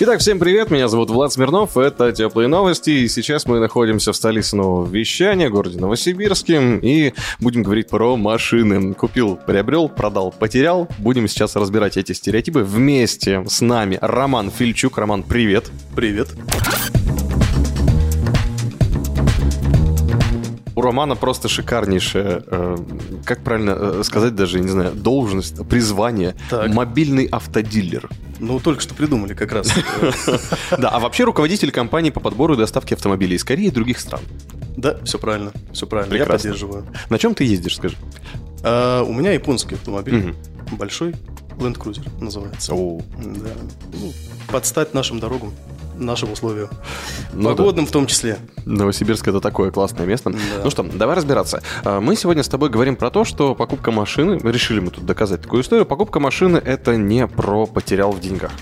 [0.00, 4.16] Итак, всем привет, меня зовут Влад Смирнов, это Теплые Новости, и сейчас мы находимся в
[4.16, 8.94] столице нового вещания, городе Новосибирске, и будем говорить про машины.
[8.94, 10.86] Купил, приобрел, продал, потерял.
[10.98, 13.98] Будем сейчас разбирать эти стереотипы вместе с нами.
[14.00, 14.98] Роман Фильчук.
[14.98, 15.68] Роман, привет.
[15.96, 16.28] Привет.
[20.78, 22.76] У Романа просто шикарнейшая, э,
[23.24, 26.36] как правильно э, сказать даже, не знаю, должность, призвание.
[26.50, 26.72] Так.
[26.72, 28.08] Мобильный автодилер.
[28.38, 29.72] Ну, только что придумали как раз.
[30.78, 34.20] Да, а вообще руководитель компании по подбору и доставке автомобилей из Кореи и других стран.
[34.76, 36.14] Да, все правильно, все правильно.
[36.14, 36.86] Я поддерживаю.
[37.10, 37.96] На чем ты ездишь, скажи?
[38.62, 40.32] А, У меня японский автомобиль.
[40.70, 41.16] Большой
[41.58, 42.74] Land Cruiser называется.
[42.76, 43.50] О, Да.
[43.94, 44.12] Ну,
[44.46, 45.52] под стать нашим дорогам,
[45.98, 46.68] нашим условиям.
[47.32, 47.56] ну да.
[47.56, 48.38] Погодным в том числе.
[48.64, 50.30] Новосибирск это такое классное место.
[50.30, 50.38] Да.
[50.64, 51.62] Ну что, давай разбираться.
[51.84, 55.42] А, Мы сегодня с тобой говорим про то, что покупка машины, решили мы тут доказать
[55.42, 58.52] такую историю, покупка машины это не про потерял в деньгах.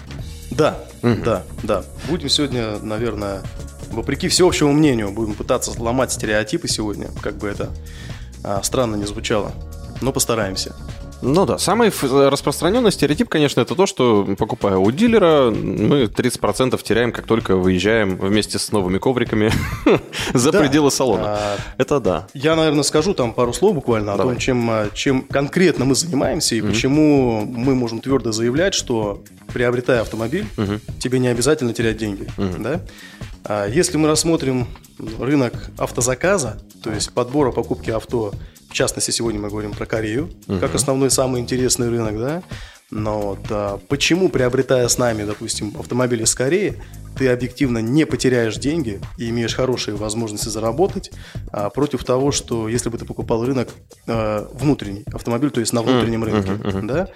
[0.50, 1.22] Да, Мгм.
[1.22, 1.84] да, да.
[2.08, 3.42] Будем сегодня, наверное,
[3.90, 7.70] вопреки всеобщему мнению, будем пытаться сломать стереотипы сегодня, как бы это
[8.44, 9.52] а, странно не звучало.
[10.02, 10.74] Но постараемся.
[11.22, 11.90] Ну да, самый
[12.28, 18.16] распространенный стереотип, конечно, это то, что покупая у дилера, мы 30% теряем, как только выезжаем
[18.16, 19.50] вместе с новыми ковриками
[20.34, 20.60] за Да.
[20.60, 21.24] пределы салона.
[21.26, 22.26] А, Это да.
[22.34, 24.34] Я, наверное, скажу там пару слов буквально о Давай.
[24.34, 30.02] том, чем, а, чем конкретно мы занимаемся и почему мы можем твердо заявлять, что приобретая
[30.02, 30.80] автомобиль, Мгм.
[31.00, 32.28] тебе не обязательно терять деньги.
[32.36, 32.62] Мгм.
[32.62, 32.80] Да?
[33.44, 34.66] А Если мы рассмотрим
[35.18, 38.32] рынок автозаказа, то есть подбора покупки авто,
[38.76, 42.42] частности, сегодня мы говорим про Корею, как основной самый интересный рынок, да,
[42.90, 46.80] но вот, а, почему, приобретая с нами, допустим, автомобиль из Кореи,
[47.18, 51.10] ты объективно не потеряешь деньги и имеешь хорошие возможности заработать,
[51.50, 53.70] а, против того, что если бы ты покупал рынок
[54.06, 57.08] э, внутренний автомобиль, то есть на внутреннем рынке, да,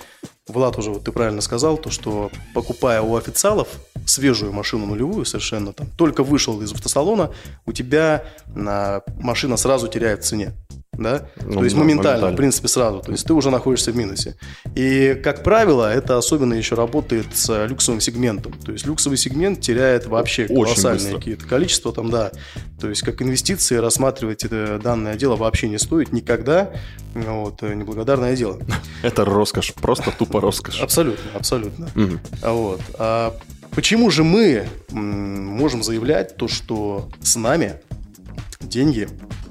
[0.49, 3.69] Влад уже вот ты правильно сказал, то что покупая у официалов
[4.07, 7.31] свежую машину нулевую совершенно, там, только вышел из автосалона,
[7.67, 8.25] у тебя
[8.57, 10.55] а, машина сразу теряет в цене.
[11.01, 11.27] Да?
[11.43, 12.35] Ну то есть да, моментально, моментально.
[12.35, 13.01] в принципе, сразу.
[13.01, 14.37] То есть ты уже находишься в минусе.
[14.75, 18.53] И, как правило, это особенно еще работает с люксовым сегментом.
[18.53, 21.17] То есть люксовый сегмент теряет вообще Очень быстро.
[21.17, 22.33] какие-то количества там, да.
[22.79, 26.71] То есть как инвестиции рассматривать это данное дело вообще не стоит никогда.
[27.15, 28.61] Вот, э, неблагодарное дело.
[29.03, 30.81] Это роскошь, просто тупо роскошь.
[30.81, 31.89] Абсолютно, абсолютно.
[32.43, 32.81] Вот.
[32.99, 33.35] А
[33.75, 37.81] почему же мы можем заявлять то, что с нами
[38.61, 39.09] деньги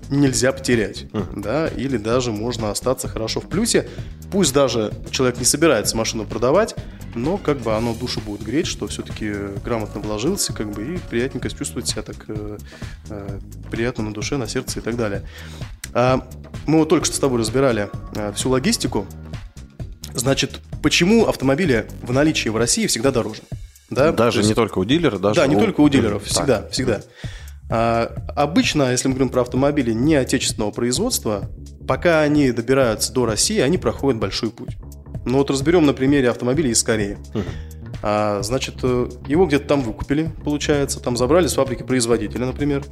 [0.09, 1.05] нельзя потерять,
[1.35, 3.87] да, или даже можно остаться хорошо в плюсе,
[4.31, 6.75] пусть даже человек не собирается машину продавать,
[7.15, 9.31] но как бы оно душу будет греть, что все-таки
[9.63, 12.57] грамотно вложился, как бы и приятненько чувствовать себя так э,
[13.09, 13.39] э,
[13.71, 15.27] приятно на душе, на сердце и так далее.
[15.93, 16.27] А,
[16.67, 19.07] мы вот только что с тобой разбирали э, всю логистику,
[20.15, 23.41] Значит, почему автомобили в наличии в России всегда дороже?
[23.89, 24.11] Да?
[24.11, 26.31] Даже То есть- не только у дилера, даже да, не у- только у дилеров, Так.
[26.31, 27.01] всегда, всегда.
[27.69, 31.49] А, обычно, если мы говорим про автомобили не отечественного производства,
[31.87, 34.77] пока они добираются до России, они проходят большой путь.
[35.25, 37.17] Ну вот разберем на примере автомобиля из Кореи.
[38.01, 42.85] А, значит, э, его где-то там выкупили, получается, там забрали с фабрики производителя, например.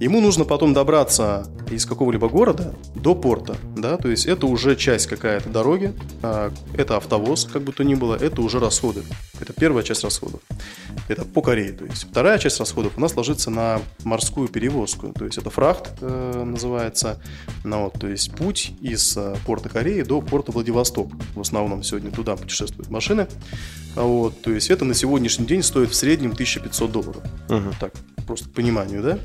[0.00, 5.08] Ему нужно потом добраться из какого-либо города до порта, да, то есть это уже часть
[5.08, 5.92] какая-то дороги,
[6.22, 9.02] а, это автовоз, как бы то ни было, это уже расходы.
[9.40, 10.40] Это первая часть расходов.
[11.08, 15.24] Это по Корее, то есть вторая часть расходов у нас ложится на морскую перевозку, то
[15.24, 17.20] есть это фрахт э, называется,
[17.64, 21.10] ну, вот, то есть путь из э, порта Кореи до порта Владивосток.
[21.34, 23.26] В основном сегодня туда путешествуют машины.
[23.96, 27.22] А Вот, то есть это на сегодняшний день стоит в среднем 1500 долларов.
[27.48, 27.74] Мгм.
[27.80, 27.92] Так,
[28.26, 29.18] просто к пониманию, да?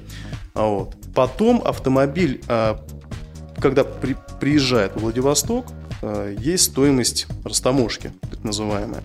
[0.53, 0.95] А вот.
[1.15, 2.79] Потом автомобиль, а,
[3.59, 5.65] когда при- приезжает в Владивосток,
[6.01, 9.03] а, есть стоимость растаможки, так называемая.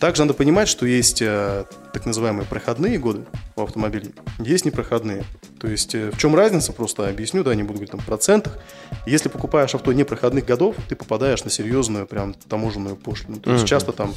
[0.00, 5.24] Также надо понимать, что есть э, так называемые проходные годы у автомобилей, есть непроходные.
[5.60, 8.58] То есть э, в чем разница, просто объясню, да, не буду говорить там в процентах.
[9.04, 13.40] Если покупаешь авто непроходных годов, ты попадаешь на серьезную прям таможенную пошлину.
[13.40, 13.68] То есть Мгм.
[13.68, 14.14] часто там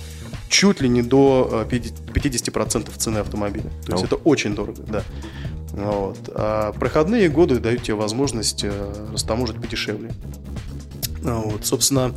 [0.47, 3.69] чуть ли не до э, 50 50% цены автомобиля.
[3.85, 4.05] То есть Ау.
[4.05, 5.03] это очень дорого, да.
[5.73, 6.17] Вот.
[6.35, 10.11] А проходные годы дают тебе возможность э, растаможить подешевле.
[11.25, 12.13] А Вот, собственно,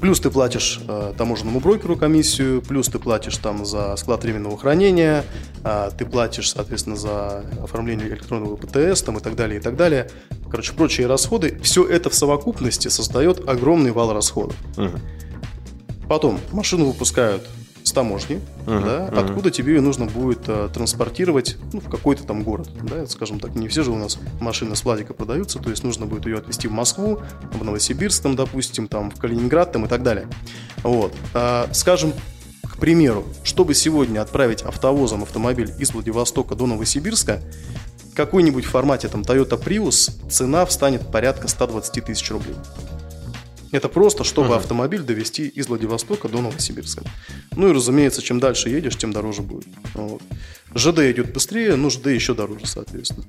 [0.00, 5.24] плюс ты платишь э, таможенному брокеру комиссию, плюс ты платишь там за склад временного хранения,
[5.64, 10.10] а, ты платишь, соответственно, за оформление электронного ПТС там, и так далее, и так далее.
[10.50, 11.58] Короче, прочие расходы.
[11.62, 14.56] Все это в совокупности создает огромный вал расходов.
[14.76, 15.00] Мгм.
[16.08, 17.48] Потом машину выпускают
[17.92, 19.18] с таможни, Мгм, да, мгм.
[19.18, 23.54] откуда тебе ее нужно будет э, транспортировать ну, в какой-то там город, да, скажем так,
[23.54, 26.68] не все же у нас машины с Владика продаются, то есть нужно будет ее отвезти
[26.68, 27.20] в Москву,
[27.52, 30.26] в Новосибирск, там, допустим, там, в Калининград там, и так далее.
[30.82, 31.14] Вот.
[31.34, 32.14] А, скажем,
[32.62, 37.42] к примеру, чтобы сегодня отправить автовозом автомобиль из Владивостока до Новосибирска,
[38.10, 42.54] в какой-нибудь формате там Toyota Prius цена встанет порядка 120 тысяч рублей.
[43.72, 44.56] Это просто, чтобы Мгм.
[44.58, 47.02] автомобиль довести из Владивостока до Новосибирска.
[47.56, 49.66] Ну и, разумеется, чем дальше едешь, тем дороже будет.
[49.94, 50.22] Вот.
[50.74, 53.24] ЖД идет быстрее, но ЖД еще дороже, соответственно.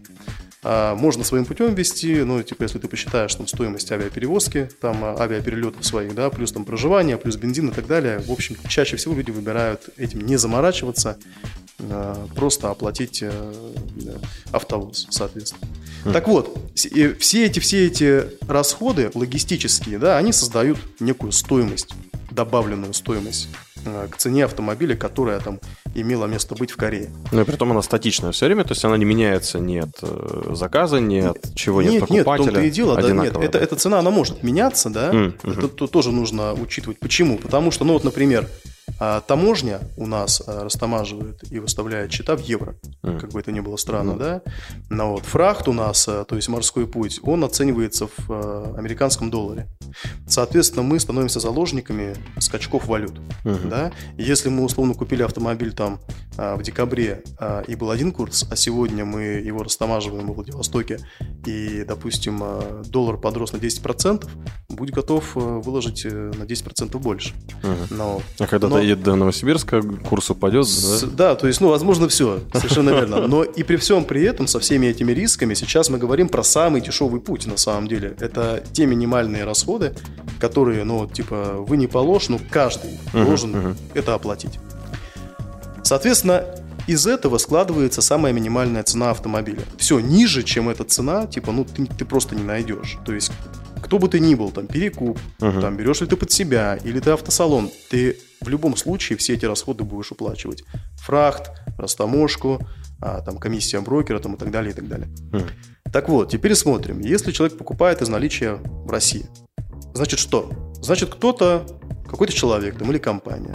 [0.66, 5.16] А можно своим путем вести, ну, типа, если ты посчитаешь там стоимость авиаперевозки, там, а,
[5.20, 8.20] авиаперелетов своих, да, плюс там проживание, плюс бензин и так далее.
[8.20, 11.18] В общем, чаще всего люди выбирают этим не заморачиваться,
[12.36, 13.54] просто оплатить э,
[14.52, 15.68] автовоз, соответственно.
[16.12, 21.94] Так вот, все эти, все эти расходы логистические, да, они создают некую стоимость,
[22.30, 23.48] добавленную стоимость
[23.86, 25.60] э, к цене автомобиля, которая там
[25.96, 27.10] имела место быть в Корее.
[27.32, 29.98] Ну и при том она статичная все время, то есть она не меняется ни от
[30.02, 32.46] э, заказа, ни от чего нет, нет, нет, покупателя.
[32.46, 35.36] том-то и дело, да, нет, это, эта цена, она может меняться, да, мгм.
[35.44, 37.00] это то- тоже нужно учитывать.
[37.00, 37.38] Почему?
[37.38, 38.48] Потому что, ну вот, например,
[39.06, 43.20] а, таможня у нас а, растамаживает и выставляет счета в евро, Мгм.
[43.20, 44.42] как бы это ни было странно, да,
[44.90, 49.30] но вот фрахт у нас, а, то есть морской путь, он оценивается в а, американском
[49.30, 49.68] долларе.
[50.26, 53.70] Соответственно, мы становимся заложниками скачков валют, Мгм.
[53.70, 53.92] да.
[54.18, 56.00] Если мы условно купили автомобиль там
[56.38, 57.24] в декабре
[57.68, 61.00] и был один курс, а сегодня мы его растамаживаем во Владивостоке
[61.46, 62.42] и, допустим,
[62.86, 64.28] доллар подрос на 10%,
[64.70, 67.34] будь готов выложить э, на 10% больше.
[67.62, 67.98] Мгм.
[67.98, 71.30] Но, А когда но- доедет до Новосибирска, курс упадет, с- да?
[71.30, 73.28] да, то есть, ну, возможно, все, совершенно верно.
[73.28, 76.82] Но и при всем при этом, со всеми этими рисками, сейчас мы говорим про самый
[76.82, 78.16] дешевый путь, на самом деле.
[78.20, 79.94] Это те минимальные расходы,
[80.40, 83.78] которые, ну, типа, вы не положь, но каждый Мгм, должен мгм.
[83.94, 84.60] это оплатить.
[85.84, 86.46] Соответственно,
[86.88, 89.64] из этого складывается самая минимальная цена автомобиля.
[89.78, 92.98] Все, ниже, чем эта цена, типа, ну, ты, ты просто не найдешь.
[93.06, 93.32] То есть,
[93.84, 95.62] кто бы ты ни был, там, перекуп, Мгм.
[95.62, 99.46] там, берешь ли ты под себя, или ты автосалон, ты в любом случае все эти
[99.46, 100.64] расходы будешь уплачивать.
[100.98, 102.60] Фрахт, растаможку,
[103.02, 105.08] а, там, комиссия брокера, там, и так далее, и так далее.
[105.32, 105.48] Мгм.
[105.92, 107.02] Так вот, теперь смотрим.
[107.02, 109.26] Если человек покупает из наличия в России,
[109.94, 110.50] значит что?
[110.82, 111.66] Значит, кто-то,
[112.10, 113.54] какой-то человек там, или компания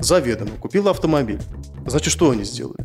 [0.00, 1.40] заведомо купила автомобиль.
[1.86, 2.84] Значит, что они сделали?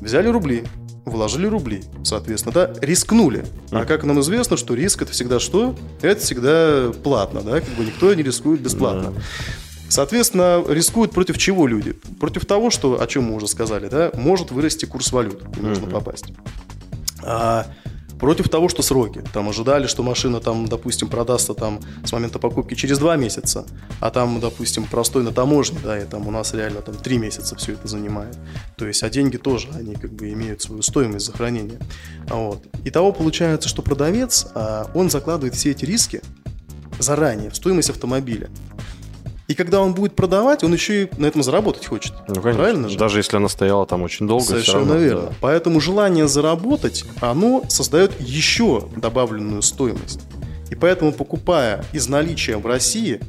[0.00, 0.64] Взяли рубли,
[1.06, 3.46] вложили рубли, соответственно, да, рискнули.
[3.70, 5.74] А как нам известно, что риск это всегда что?
[6.02, 9.14] Это всегда платно, да, как бы никто не рискует бесплатно.
[9.88, 11.92] Соответственно, рискуют против чего люди?
[12.18, 15.90] Против того, что, о чем мы уже сказали, да, может вырасти курс валют, и Мгм.
[15.90, 16.26] попасть.
[17.22, 17.66] А,
[18.18, 19.22] против того, что сроки.
[19.32, 23.66] Там ожидали, что машина там, допустим, продастся там с момента покупки через два месяца,
[24.00, 27.56] а там, допустим, простой на таможне, да, и там у нас реально там три месяца
[27.56, 28.36] все это занимает.
[28.76, 31.78] То есть, а деньги тоже, они как бы имеют свою стоимость захоронения.
[32.28, 32.62] Вот.
[32.84, 36.22] Итого получается, что продавец, а, он закладывает все эти риски
[36.98, 38.48] заранее в стоимость автомобиля.
[39.48, 42.12] И когда он будет продавать, он еще и на этом заработать хочет.
[42.26, 42.52] Ну, конечно.
[42.54, 42.98] Правильно же?
[42.98, 45.22] Даже если она стояла там очень долго, Совершенно равно, верно.
[45.28, 45.32] да.
[45.40, 50.20] Поэтому желание заработать, оно создает еще добавленную стоимость.
[50.70, 53.20] И поэтому, покупая из наличия в России,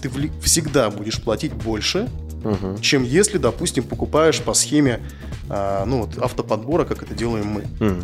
[0.00, 0.10] ты
[0.42, 2.08] всегда будешь платить больше,
[2.44, 2.80] Мгм.
[2.80, 5.00] чем если, допустим, покупаешь по схеме
[5.50, 7.64] а, ну, вот, автоподбора, как это делаем мы.
[7.78, 8.02] Мгм.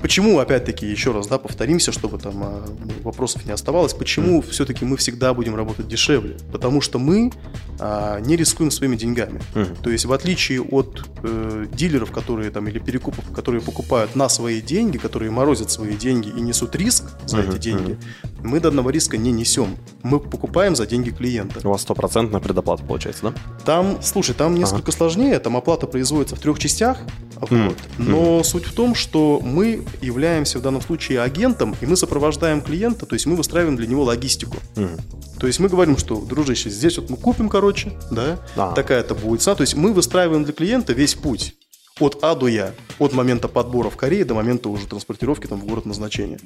[0.00, 2.64] Почему, опять-таки, еще раз, да, повторимся, чтобы там а,
[3.02, 6.36] вопросов не оставалось, почему все-таки мы всегда будем работать дешевле?
[6.52, 7.32] Потому что мы
[7.80, 9.40] а, не рискуем своими деньгами.
[9.54, 9.76] Мгм.
[9.82, 14.60] То есть, в отличие от э, дилеров, которые там, или перекупов, которые покупают на свои
[14.60, 17.98] деньги, которые морозят свои деньги и несут риск за Мгм, эти деньги,
[18.40, 19.76] мы данного риска не несем.
[20.02, 21.60] Мы покупаем за деньги клиента.
[21.66, 23.34] У вас стопроцентная предоплата получается, да?
[23.64, 26.98] Там, слушай, там несколько сложнее, там оплата производится в трех частях,
[27.40, 27.50] вот.
[27.50, 27.74] Мгм.
[27.98, 33.06] но суть в том, что мы являемся в данном случае агентом, и мы сопровождаем клиента,
[33.06, 34.56] то есть мы выстраиваем для него логистику.
[34.76, 34.96] Мгм.
[35.38, 38.72] То есть мы говорим, что, дружище, здесь вот мы купим, короче, да, А.
[38.72, 39.54] такая-то будет цена.
[39.54, 41.54] То есть мы выстраиваем для клиента весь путь
[42.00, 45.66] от А до Я, от момента подбора в Корее до момента уже транспортировки там, в
[45.66, 46.38] город назначения.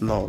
[0.00, 0.28] А,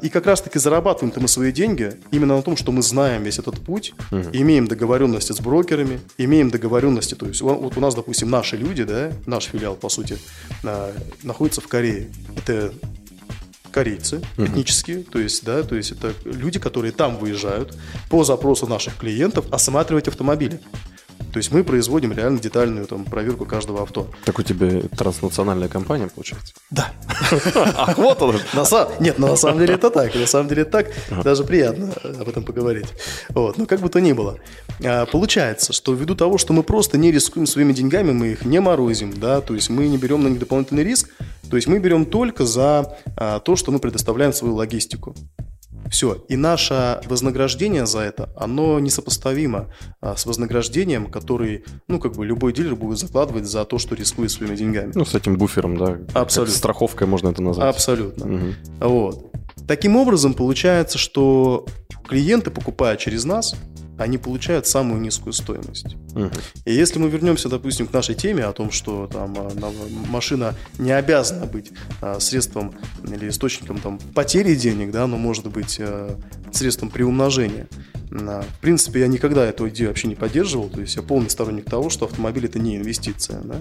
[0.00, 3.60] и как раз-таки зарабатываем-то мы свои деньги именно на том, что мы знаем весь этот
[3.60, 3.94] путь,
[4.32, 9.12] имеем договоренности с брокерами, имеем договоренности, то есть вот у нас, допустим, наши люди, да,
[9.26, 10.18] наш филиал, по сути,
[10.64, 12.08] а, находится в Корее.
[12.36, 12.72] Это
[13.70, 17.76] корейцы этнические, то есть, да, то есть это люди, которые там выезжают
[18.10, 20.60] по запросу наших клиентов осматривать автомобили.
[21.38, 24.08] То есть мы производим реально детальную там, проверку каждого авто.
[24.24, 26.52] Так у тебя транснациональная компания, получается?
[26.68, 26.90] Да.
[27.76, 28.40] Ах, вот он.
[28.98, 30.12] Нет, ну, на самом деле это так.
[30.16, 31.22] На самом деле это так.
[31.22, 32.88] Даже приятно об этом поговорить.
[33.28, 33.56] Вот.
[33.56, 34.38] Но как бы то ни было.
[34.84, 38.58] А, Получается, что ввиду того, что мы просто не рискуем своими деньгами, мы их не
[38.58, 41.08] морозим, да, то есть мы не берем на них дополнительный риск,
[41.48, 45.14] то есть мы берем только за а, то, что мы предоставляем свою логистику.
[45.90, 46.24] Все.
[46.28, 52.52] И наше вознаграждение за это, оно несопоставимо а, с вознаграждением, который, ну, как бы любой
[52.52, 54.92] дилер будет закладывать за то, что рискует своими деньгами.
[54.94, 55.86] Ну, с этим буфером, да.
[55.86, 56.54] как Абсолютно.
[56.54, 57.74] Страховкой можно это назвать.
[57.74, 58.26] Абсолютно.
[58.26, 58.54] Мгм.
[58.80, 59.32] Вот.
[59.66, 61.66] Таким образом, получается, что
[62.06, 63.54] клиенты, покупая через нас,
[63.98, 65.96] они получают самую низкую стоимость.
[66.14, 66.30] Мгм.
[66.64, 70.54] И если мы вернемся, допустим, к нашей теме о том, что там а, на- машина
[70.78, 72.74] не обязана быть а, средством
[73.04, 76.18] или источником там, потери денег, да, но может быть а,
[76.52, 77.66] средством приумножения.
[78.10, 81.64] А, В принципе, я никогда эту идею вообще не поддерживал, то есть я полный сторонник
[81.66, 83.40] того, что автомобиль это не инвестиция.
[83.42, 83.56] да.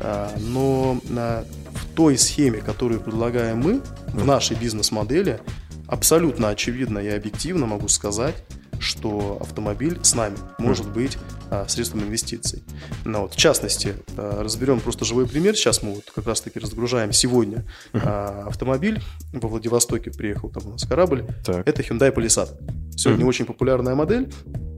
[0.00, 3.80] А, Но а, в той схеме, которую предлагаем мы,
[4.12, 5.40] в нашей бизнес-модели,
[5.86, 8.34] абсолютно очевидно и объективно могу сказать,
[8.80, 11.16] что автомобиль с нами может быть
[11.50, 12.62] а, средством инвестиций.
[13.04, 15.54] Ну, вот, в частности, а, разберем просто живой пример.
[15.56, 19.00] Сейчас мы вот как раз-таки разгружаем сегодня а, автомобиль.
[19.32, 21.24] Во Владивостоке приехал там у нас корабль.
[21.44, 21.66] Так.
[21.66, 22.50] Это Hyundai Palisade.
[22.96, 23.28] Сегодня Мгм.
[23.28, 24.32] очень популярная модель.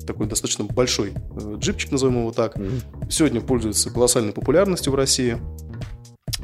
[0.06, 2.56] Такой достаточно большой э, джипчик, назовем его так.
[2.56, 2.80] Мгм.
[3.10, 5.38] Сегодня пользуется колоссальной популярностью в России.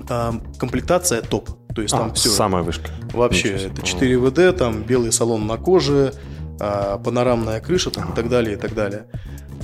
[0.09, 1.49] Там комплектация топ.
[1.75, 2.91] То есть там А, все самая вышка.
[3.13, 6.15] вообще это 4 ВД, там белый салон на коже,
[6.61, 9.07] а, панорамная крыша там, и так далее, и так далее.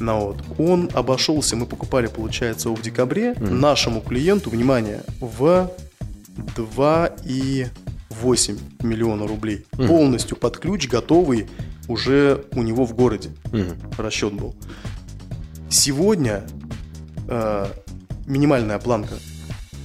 [0.00, 0.42] Ну, вот.
[0.58, 3.61] Он обошелся, мы покупали, получается, его в декабре, Мгм.
[3.61, 5.70] нашему клиенту, внимание, в
[6.56, 9.64] 2,8 миллиона рублей.
[9.72, 9.88] Мгм.
[9.88, 11.49] Полностью под ключ, готовый
[11.88, 13.75] уже у него в городе Мгм.
[13.99, 14.54] расчет был.
[15.68, 16.42] Сегодня
[17.28, 17.66] э,
[18.26, 19.14] минимальная планка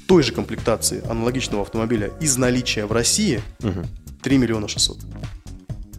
[0.08, 3.86] той же комплектации аналогичного автомобиля из наличия в России Мгм.
[4.22, 4.98] 3 миллиона 600.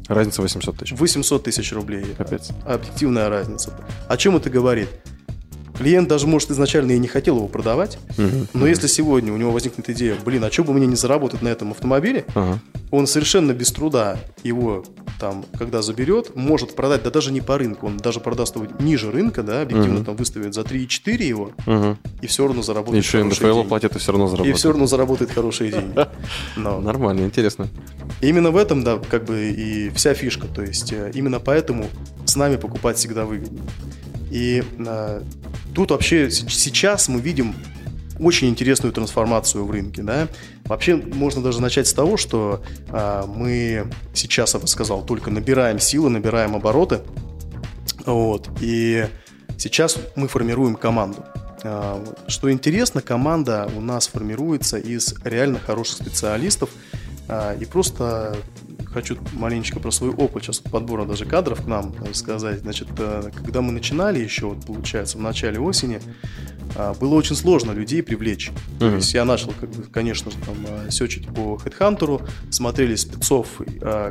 [0.09, 0.93] Разница 800 тысяч.
[0.99, 2.15] 800 тысяч рублей.
[2.17, 2.51] Капец.
[2.65, 3.73] Объективная разница.
[4.09, 4.89] О чем это говорит?
[5.79, 8.49] Клиент даже, может, изначально и не хотел его продавать, Мгм.
[8.53, 11.49] но если сегодня у него возникнет идея, блин, а что бы мне не заработать на
[11.49, 12.59] этом автомобиле, Ага.
[12.91, 14.85] он совершенно без труда его
[15.21, 19.11] там, когда заберет, может продать, да даже не по рынку, он даже продаст его ниже
[19.13, 20.05] рынка, да, объективно Мгм.
[20.05, 21.97] там выставит за 3,4 его, Мгм.
[22.23, 24.59] и все равно заработает Еще хорошие НДФЛ платят и все равно И заработают.
[24.59, 25.95] все равно заработает хорошие деньги.
[26.57, 27.69] Но Нормально, интересно.
[28.21, 30.47] именно в этом, да, как бы и вся фишка.
[30.49, 31.87] То есть э, именно поэтому
[32.25, 33.63] с нами покупать всегда выгоднее.
[34.31, 35.23] И э,
[35.75, 37.55] тут вообще сейчас мы видим
[38.19, 40.29] очень интересную трансформацию в рынке, да.
[40.65, 45.79] Вообще можно даже начать с того, что а, мы сейчас, я бы сказал, только набираем
[45.79, 47.01] силы, набираем обороты,
[48.05, 48.49] вот.
[48.61, 49.07] И
[49.57, 51.25] сейчас мы формируем команду.
[51.63, 52.19] Вот.
[52.29, 56.71] Что интересно, команда у нас формируется из реально хороших специалистов.
[57.29, 58.37] А, И просто
[58.93, 62.61] хочу маленечко про свой опыт сейчас подбора даже кадров к нам сказать.
[62.61, 66.01] Значит, э, когда мы начинали еще, вот, получается, в начале осени,
[66.75, 68.51] а, было очень сложно людей привлечь.
[68.79, 68.97] То Мгм.
[68.97, 73.61] есть я начал, как бы, конечно же, там, а, сечить по HeadHunter, смотрели спецов,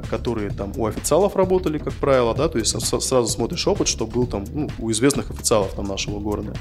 [0.09, 4.27] которые там у официалов работали, как правило, да, то есть сразу смотришь опыт, что был
[4.27, 6.53] там ну, у известных официалов там нашего города.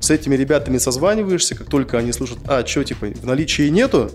[0.00, 4.10] С этими ребятами созваниваешься, как только они слушают, а, что, типа, в наличии нету,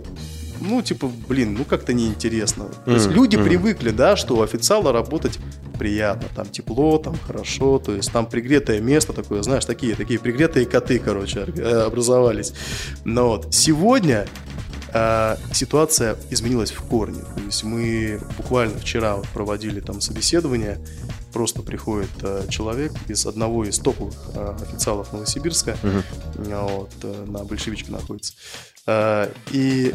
[0.60, 2.66] ну, типа, блин, ну как-то неинтересно.
[2.86, 3.46] То есть люди мгм.
[3.46, 5.40] привыкли, да, что у официала работать
[5.78, 10.66] приятно, там тепло, там хорошо, то есть там пригретое место такое, знаешь, такие, такие пригретые
[10.66, 12.54] коты, короче, э, образовались.
[13.06, 14.28] Но вот сегодня
[14.94, 17.22] а, ситуация изменилась в корне.
[17.22, 20.80] То есть мы буквально вчера вот проводили там собеседование,
[21.34, 27.44] просто приходит э, человек из одного из топовых э, официалов Новосибирска, а, вот, э, на
[27.44, 28.34] Большевичке находится.
[28.86, 29.94] А, И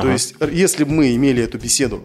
[0.00, 0.12] то Ага.
[0.12, 2.04] есть, р- если бы мы имели эту беседу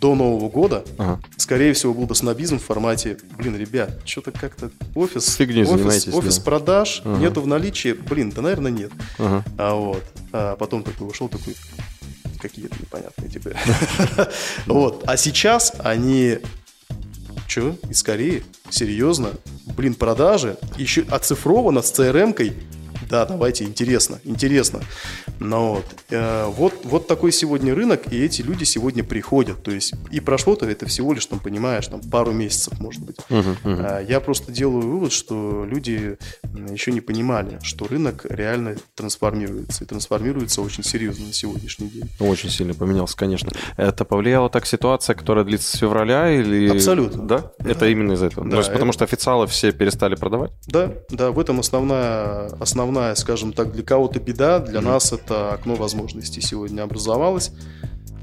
[0.00, 1.20] до Нового года, Ага.
[1.36, 6.36] скорее всего, был бы снобизм в формате, блин, ребят, что-то как-то офис, Фигней офис, офис
[6.38, 6.42] да.
[6.44, 7.18] продаж, Ага.
[7.18, 8.92] нету в наличии, блин, да, наверное, нет.
[9.18, 9.44] Ага.
[9.58, 11.56] А вот, а потом такой ушел, такой,
[12.40, 13.56] какие-то непонятные типы.
[14.66, 16.38] Вот, а сейчас они,
[17.48, 19.30] что, из Кореи, серьезно,
[19.76, 22.52] блин, продажи, еще оцифровано с CRM-кой
[23.08, 24.80] да, давайте, интересно, интересно.
[25.40, 29.62] Но вот, э, вот, вот такой сегодня рынок, и эти люди сегодня приходят.
[29.62, 33.16] То есть и прошло-то это всего лишь, там, понимаешь, там пару месяцев, может быть.
[33.30, 36.16] А, Я просто делаю вывод, что люди
[36.70, 39.84] еще не понимали, что рынок реально трансформируется.
[39.84, 42.10] И трансформируется очень серьезно на сегодняшний день.
[42.20, 43.50] Очень сильно поменялся, конечно.
[43.76, 46.68] Это повлияла так ситуация, которая длится с февраля или...
[46.70, 47.26] Абсолютно.
[47.26, 47.52] Да?
[47.58, 48.44] Это именно из этого?
[48.44, 50.50] Да, То есть потому это- что официалы все перестали продавать?
[50.66, 55.74] Да, да, в этом основная, основная, скажем так, для кого-то беда, для нас это окно
[55.74, 57.52] возможностей сегодня образовалось.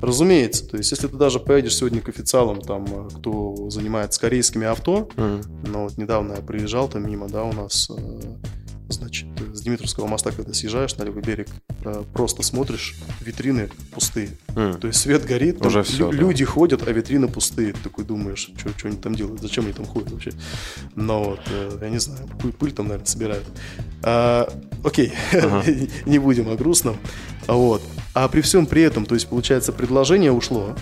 [0.01, 5.09] Разумеется, то есть если ты даже поедешь сегодня к официалам, там, кто занимается корейскими авто,
[5.65, 8.21] но вот недавно я приезжал там мимо, да, у нас, э,
[8.89, 11.47] значит, с Дмитровского моста, когда съезжаешь на левый берег,
[11.83, 14.29] э, просто смотришь, витрины пустые.
[14.55, 14.79] М.
[14.79, 16.17] То есть свет горит, там Уже лю- всё, да.
[16.17, 17.73] люди ходят, а витрины пустые.
[17.73, 20.31] Ты такой думаешь, что они там делают, зачем они там ходят вообще?
[20.95, 23.45] Но вот, э, я не знаю, пыль, пыль там, наверное, собирают.
[24.03, 24.47] А,
[24.83, 25.11] окей,
[26.05, 26.97] не будем о грустном.
[27.47, 27.81] Вот.
[28.13, 30.75] А при всем при этом, то есть, получается, предложение ушло,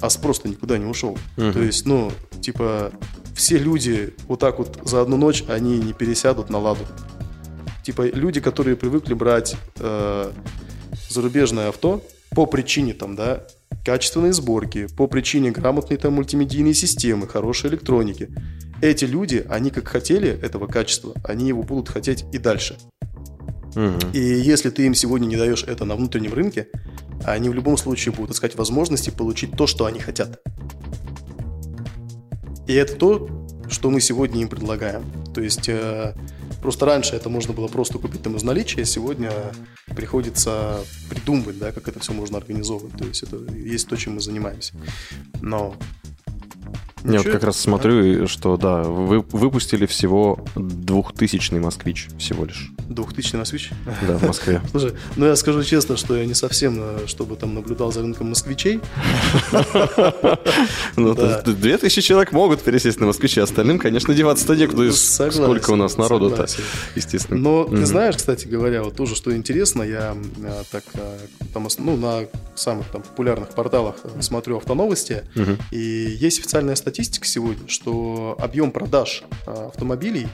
[0.00, 1.18] а спрос-то никуда не ушел.
[1.36, 1.52] Мгм.
[1.52, 2.92] То есть, ну, типа,
[3.34, 6.84] все люди вот так вот за одну ночь, они не пересядут на ладу.
[7.88, 10.30] Типа, люди, которые привыкли брать э,
[11.08, 13.46] зарубежное авто по причине там, да,
[13.82, 18.28] качественной сборки, по причине грамотной там мультимедийной системы, хорошей электроники.
[18.82, 22.76] Эти люди, они как хотели этого качества, они его будут хотеть и дальше.
[23.74, 24.00] Мгм.
[24.12, 26.68] И если ты им сегодня не даешь это на внутреннем рынке,
[27.24, 30.42] они в любом случае будут искать возможности получить то, что они хотят.
[32.66, 35.04] И это то, что мы сегодня им предлагаем.
[35.34, 36.14] То есть э,
[36.60, 39.30] просто раньше это можно было просто купить там из наличия, сегодня
[39.94, 42.96] приходится придумывать, да, как это все можно организовывать.
[42.96, 44.74] То есть это есть то, чем мы занимаемся.
[45.40, 45.76] Но
[47.04, 52.44] Я вот Ничего, как раз смотрю, и что, да, вы выпустили всего двухтысячный москвич всего
[52.44, 52.70] лишь.
[52.88, 53.70] 2000 на свич.
[54.06, 54.60] Да, в Москве.
[54.70, 58.28] Слушай, ну я скажу честно, что я не совсем, э, чтобы там наблюдал за рынком
[58.30, 58.80] москвичей.
[60.96, 61.40] Ну, Да.
[61.42, 64.92] то- две тысячи человек могут пересесть на москвичи, остальным, конечно, деваться-то некуда.
[64.92, 66.46] Сколько у нас народу-то,
[66.94, 67.38] естественно.
[67.38, 71.18] Но ты знаешь, кстати говоря, вот тоже что интересно, я э, так э,
[71.52, 75.22] там, ну, на самых там популярных порталах смотрю автоновости,
[75.70, 80.26] и есть официальная статистика сегодня, что объем продаж э, автомобилей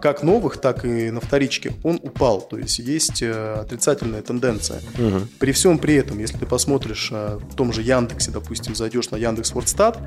[0.00, 2.40] как новых, так и на вторичке, он упал.
[2.40, 4.80] То есть есть э, отрицательная тенденция.
[4.96, 5.28] Мгм.
[5.38, 9.16] При всем при этом, если ты посмотришь э, в том же Яндексе, допустим, зайдешь на
[9.16, 9.98] Яндекс Вордстат,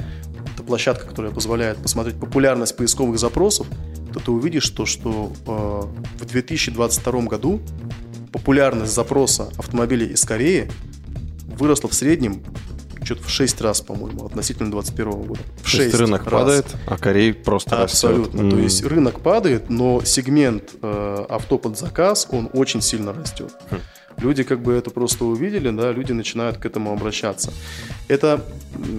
[0.55, 3.67] это площадка, которая позволяет посмотреть популярность поисковых запросов,
[4.11, 7.61] то ты увидишь то, что э, в 2022 году
[8.31, 10.71] популярность запроса автомобилей из Кореи
[11.59, 12.43] выросла в среднем
[13.03, 15.39] что-то в 6 раз, по-моему, относительно 2021 года.
[15.63, 16.31] В То есть 6 рынок раз.
[16.41, 18.41] падает, а Корей просто Абсолютно.
[18.41, 18.49] растет.
[18.51, 18.63] То М.
[18.63, 23.51] есть рынок падает, но сегмент э, авто под заказ, он очень сильно растет.
[23.69, 23.75] Хм.
[24.17, 27.51] Люди как бы это просто увидели, да, люди начинают к этому обращаться.
[28.07, 28.43] Это,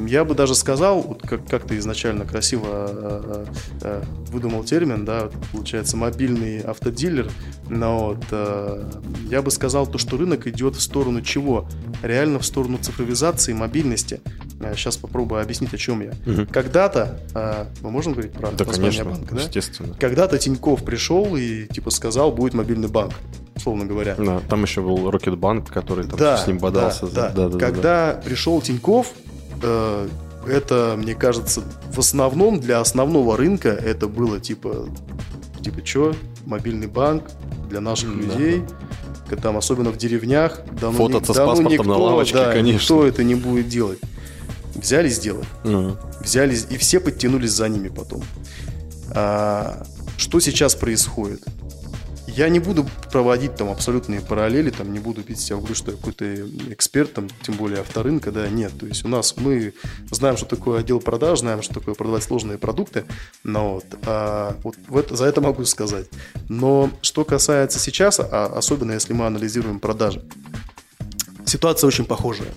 [0.06, 3.46] я бы даже сказал, вот как, как ты изначально красиво э,
[3.82, 7.30] э, выдумал термин, да, получается мобильный автодилер,
[7.68, 8.90] но вот, э,
[9.30, 11.68] я бы сказал то, что рынок идет в сторону чего?
[12.02, 14.20] Реально в сторону цифровизации, мобильности.
[14.74, 16.12] Сейчас попробую объяснить, о чем я.
[16.24, 16.46] Мгм.
[16.46, 19.42] Когда-то, э, мы можем говорить про Да, конечно, банка, да?
[19.42, 19.94] естественно.
[19.98, 23.12] Когда-то Тиньков пришел и типа сказал, будет мобильный банк,
[23.56, 24.14] условно говоря.
[24.16, 27.06] Да, там еще был Рокетбанк, который там Да, с ним бодался.
[27.06, 27.58] да, да.
[27.58, 29.12] Когда пришел Тиньков,
[29.62, 30.08] э,
[30.46, 31.62] это, мне кажется,
[31.92, 34.88] в основном для основного рынка это было типа,
[35.62, 36.14] типа что,
[36.46, 37.24] мобильный банк
[37.70, 38.62] для наших да, людей,
[39.30, 41.96] к- там особенно в деревнях, да ну, Фототься ни- с да ну паспортом никто, на
[41.96, 42.78] лавочке, да, конечно.
[42.94, 43.98] никто это не будет делать.
[44.74, 45.46] Взяли, сделали.
[45.64, 48.22] Ну, взялись и все подтянулись за ними потом.
[49.12, 49.84] А,
[50.16, 51.42] что сейчас происходит?
[52.26, 55.90] Я не буду проводить там абсолютные параллели, там не буду бить себя в грудь, что
[55.90, 56.24] я какой-то
[56.72, 58.72] эксперт, там, тем более авторынка, да, нет.
[58.78, 59.74] То есть у нас мы
[60.10, 63.04] знаем, что такое отдел продаж, знаем, что такое продавать сложные продукты,
[63.44, 66.06] но вот, а, вот в это- за это могу сказать.
[66.48, 70.22] Но что касается сейчас, а особенно если мы анализируем продажи,
[71.44, 72.48] ситуация очень похожая.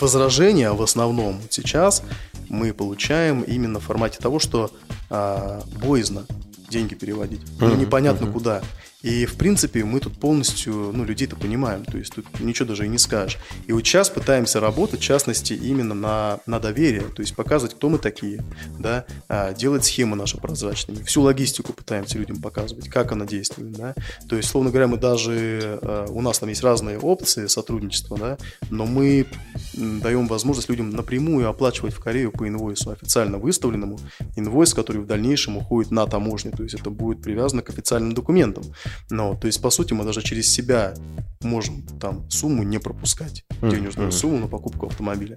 [0.00, 2.02] Возражения в основном сейчас
[2.48, 4.70] мы получаем именно в формате того, что
[5.08, 6.26] а, боязно
[6.68, 7.40] деньги переводить.
[7.60, 8.62] Ну, непонятно куда.
[9.02, 12.88] И, в принципе, мы тут полностью, ну, людей-то понимаем, то есть тут ничего даже и
[12.88, 13.38] не скажешь.
[13.66, 17.88] И вот сейчас пытаемся работать, в частности, именно на, на доверие, то есть показывать, кто
[17.88, 18.42] мы такие,
[18.78, 23.94] да, а, делать схемы наши прозрачными, всю логистику пытаемся людям показывать, как она действует, да.
[24.28, 28.38] То есть, словно говоря, мы даже, э, у нас там есть разные опции сотрудничества, да,
[28.70, 29.26] но мы
[29.74, 33.98] даем возможность людям напрямую оплачивать в Корею по инвойсу, официально выставленному,
[34.36, 38.64] инвойс, который в дальнейшем уходит на таможню, то есть это будет привязано к официальным документам.
[39.10, 40.94] Но, то есть, по сути, мы даже через себя
[41.42, 44.12] можем там сумму не пропускать, денежную мгм.
[44.12, 45.36] сумму на покупку автомобиля.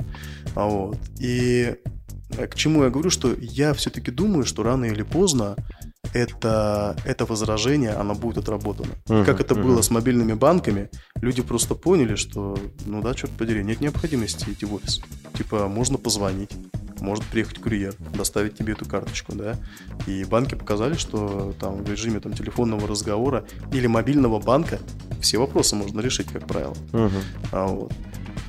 [0.55, 0.97] А вот.
[1.19, 1.75] И
[2.37, 5.55] э, к чему я говорю, что я все-таки думаю, что рано или поздно
[6.13, 8.93] это, это возражение, оно будет отработано.
[9.07, 9.63] Мгм, Как это мгм.
[9.63, 10.89] было с мобильными банками,
[11.21, 15.01] люди просто поняли, что, ну да, черт подери, нет необходимости идти в офис.
[15.37, 16.51] Типа, можно позвонить,
[17.01, 19.55] может приехать курьер, доставить тебе эту карточку, да.
[20.07, 24.79] И банки показали, что там в режиме там, телефонного разговора или мобильного банка
[25.21, 26.75] все вопросы можно решить, как правило.
[26.91, 27.11] Мгм.
[27.51, 27.91] А, вот.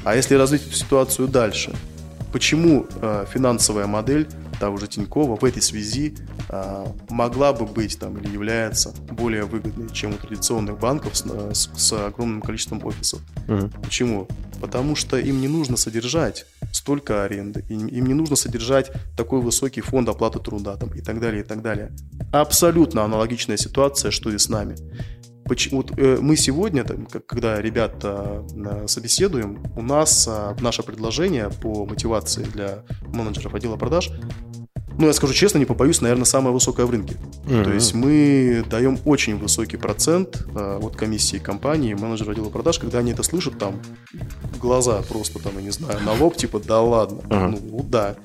[0.05, 1.73] а если развить эту ситуацию дальше,
[2.33, 4.29] почему э, финансовая модель
[4.61, 6.15] того же Тинькова в этой связи
[6.49, 11.51] э, могла бы быть там или является более выгодной, чем у традиционных банков с, э,
[11.55, 13.21] с- с огромным количеством офисов?
[13.49, 13.71] Мгм.
[13.83, 14.29] Почему?
[14.61, 19.81] Потому что им не нужно содержать столько аренды, им, им не нужно содержать такой высокий
[19.81, 21.91] фонд оплаты труда там, и так далее, и так далее.
[22.31, 24.77] Абсолютно аналогичная ситуация, что и с нами.
[25.73, 32.45] Вот, э, мы сегодня, когда ребята э, собеседуем, у нас а, наше предложение по мотивации
[32.45, 34.11] для менеджеров отдела продаж,
[34.97, 37.15] ну, я скажу честно, не побоюсь, наверное, самое высокое в рынке.
[37.47, 37.73] То Мгм.
[37.75, 43.13] есть мы даем очень высокий процент э, от комиссии компании, менеджера отдела продаж, когда они
[43.13, 43.81] это слышат, там,
[44.61, 47.57] глаза просто там, я не знаю, на лоб, типа, да ладно, Ага.
[47.61, 48.17] ну, да.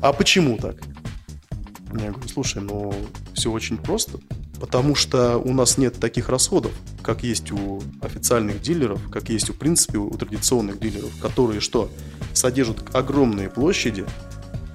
[0.00, 0.76] А почему так?
[1.92, 2.92] Я говорю, слушай, ну,
[3.34, 4.18] все очень просто.
[4.60, 9.54] Потому что у нас нет таких расходов, как есть у официальных дилеров, как есть, в
[9.54, 11.90] принципе, у традиционных дилеров, которые что?
[12.32, 14.06] Содержат огромные площади,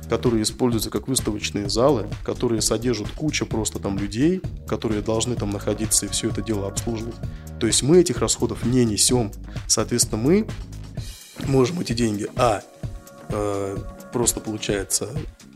[0.09, 6.07] которые используются как выставочные залы, которые содержат куча просто там людей, которые должны там находиться
[6.07, 7.15] и все это дело обслуживать.
[7.59, 9.31] То есть мы этих расходов не несем.
[9.67, 10.47] Соответственно, мы
[11.45, 12.61] можем эти деньги, а,
[13.29, 13.77] э,
[14.11, 15.09] просто получается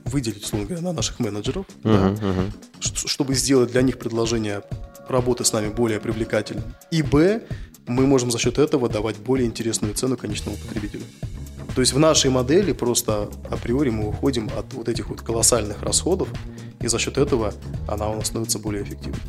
[0.06, 2.30] выделить, условно говоря, на наших менеджеров, да, Мгм.
[2.30, 2.54] Мгм.
[2.80, 4.62] ш- чтобы сделать для них предложение
[5.10, 6.64] работы с нами более привлекательным.
[6.92, 7.42] И Б,
[7.88, 11.04] мы можем за счет этого давать более интересную цену конечному потребителю.
[11.76, 16.30] То есть в нашей модели просто априори мы уходим от вот этих вот колоссальных расходов,
[16.82, 17.54] и за счет этого
[17.88, 19.20] она у нас становится более эффективной.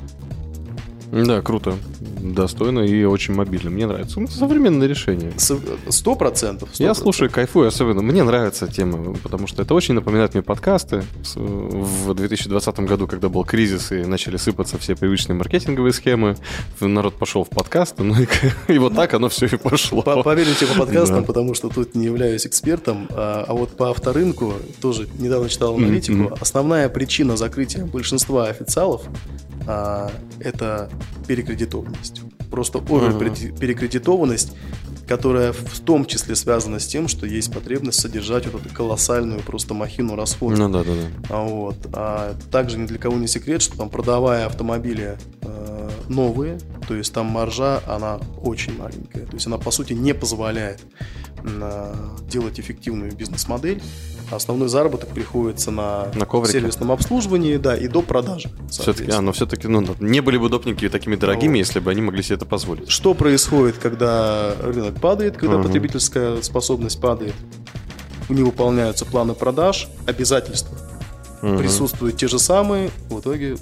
[1.24, 1.74] Да, круто.
[2.20, 3.70] Достойно и очень мобильно.
[3.70, 4.18] Мне нравится.
[4.18, 5.33] Ну, современное решение.
[5.37, 5.57] С-
[5.90, 6.70] Сто процентов.
[6.74, 11.05] Я слушаю, кайфую, особенно мне нравится тема, потому что это очень напоминает мне подкасты.
[11.22, 16.37] С- В 2020 году, когда был кризис и начали сыпаться все привычные маркетинговые схемы,
[16.81, 18.27] народ пошел в подкасты, ну и,
[18.72, 20.03] и вот так оно все и пошло.
[20.03, 21.22] По- Поверьте по подкастам, Да.
[21.27, 26.16] потому что тут не являюсь экспертом, а, а вот по авторынку тоже недавно читал аналитику.
[26.16, 26.35] Мгм.
[26.40, 29.03] Основная причина закрытия большинства официалов
[29.66, 30.90] а, это
[31.26, 32.22] перекредитованность.
[32.50, 34.52] Просто перекредитованность,
[35.08, 39.74] которая в том числе связана с тем, что есть потребность содержать вот эту колоссальную просто
[39.74, 40.58] махину расходов.
[40.58, 41.34] Ну да, да, да.
[41.34, 41.76] А Вот.
[41.92, 47.12] А также ни для кого не секрет, что там продавая автомобили э, новые, то есть
[47.12, 49.26] там маржа, она очень маленькая.
[49.26, 50.80] То есть она по сути не позволяет
[51.42, 51.94] э,
[52.30, 53.82] делать эффективную бизнес-модель.
[54.30, 56.58] Основной заработок приходится на, На коврике.
[56.58, 58.50] сервисном обслуживании, да, и до продажи.
[58.70, 61.58] Все-таки, а, но все-таки, ну, не были бы допники такими дорогими, Вот.
[61.58, 62.90] если бы они могли себе это позволить.
[62.90, 65.64] Что происходит, когда рынок падает, когда Мгм.
[65.64, 67.34] потребительская способность падает?
[68.28, 70.76] Не выполняются планы продаж, обязательства
[71.42, 71.58] Мгм.
[71.58, 73.56] присутствуют те же самые, в итоге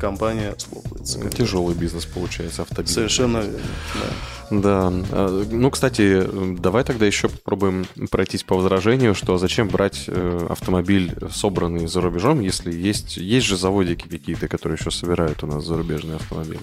[0.00, 1.28] компания схлопывается.
[1.30, 2.94] Тяжелый бизнес получается, автобизнес.
[2.94, 3.58] Совершенно верно.
[3.94, 4.00] да.
[4.50, 4.92] Да.
[5.12, 6.26] А, Ну, кстати,
[6.58, 12.40] давай тогда еще попробуем пройтись по возражению, что зачем брать э, автомобиль, собранный за рубежом,
[12.40, 16.60] если есть, есть же заводики какие-то, которые еще собирают у нас зарубежные автомобили.